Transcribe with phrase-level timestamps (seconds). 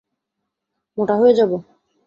[0.97, 1.57] মোটা হয়ে যাবো।